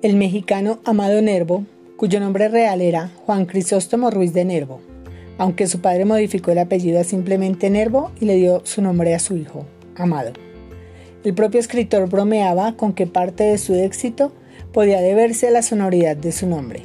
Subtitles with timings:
[0.00, 1.64] El mexicano Amado Nervo,
[1.96, 4.80] cuyo nombre real era Juan Crisóstomo Ruiz de Nervo,
[5.38, 9.18] aunque su padre modificó el apellido a simplemente Nervo y le dio su nombre a
[9.18, 9.66] su hijo,
[9.96, 10.34] Amado.
[11.24, 14.30] El propio escritor bromeaba con que parte de su éxito
[14.72, 16.82] podía deberse a la sonoridad de su nombre.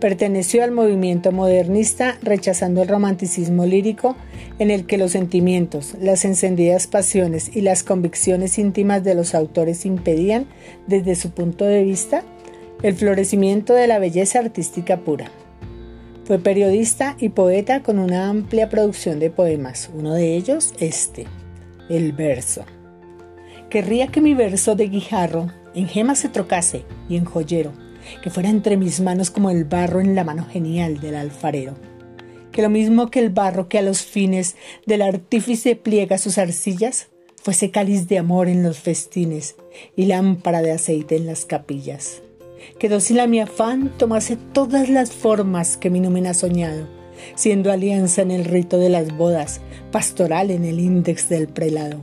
[0.00, 4.16] Perteneció al movimiento modernista rechazando el romanticismo lírico
[4.58, 9.86] en el que los sentimientos, las encendidas pasiones y las convicciones íntimas de los autores
[9.86, 10.46] impedían,
[10.86, 12.22] desde su punto de vista,
[12.82, 15.30] el florecimiento de la belleza artística pura.
[16.24, 21.26] Fue periodista y poeta con una amplia producción de poemas, uno de ellos este,
[21.88, 22.64] el verso.
[23.70, 27.72] Querría que mi verso de guijarro en gema se trocase y en joyero
[28.22, 31.74] que fuera entre mis manos como el barro en la mano genial del alfarero.
[32.52, 34.56] Que lo mismo que el barro que a los fines
[34.86, 37.08] del artífice pliega sus arcillas,
[37.42, 39.56] fuese cáliz de amor en los festines
[39.96, 42.22] y lámpara de aceite en las capillas.
[42.78, 46.86] Que dócil a mi afán tomase todas las formas que mi numen ha soñado,
[47.34, 52.00] siendo alianza en el rito de las bodas, pastoral en el índex del prelado.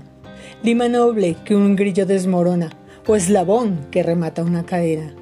[0.63, 2.71] Lima noble que un grillo desmorona,
[3.07, 5.15] o eslabón que remata una cadena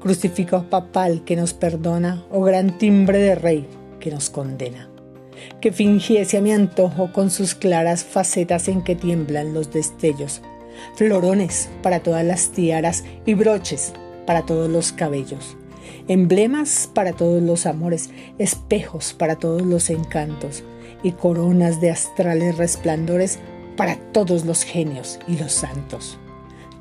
[0.00, 3.66] crucifijo papal que nos perdona o gran timbre de rey
[4.04, 4.90] que nos condena.
[5.62, 10.42] Que fingiese a mi antojo con sus claras facetas en que tiemblan los destellos,
[10.94, 13.94] florones para todas las tiaras y broches
[14.26, 15.56] para todos los cabellos,
[16.06, 20.62] emblemas para todos los amores, espejos para todos los encantos
[21.02, 23.38] y coronas de astrales resplandores
[23.76, 26.18] para todos los genios y los santos.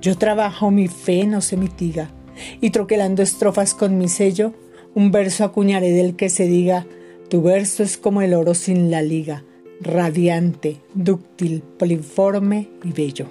[0.01, 2.11] Yo trabajo, mi fe no se mitiga,
[2.59, 4.53] y troquelando estrofas con mi sello,
[4.95, 6.85] un verso acuñaré del que se diga,
[7.33, 9.43] tu verso es como el oro sin la liga,
[9.81, 13.25] radiante, dúctil, poliforme y bello.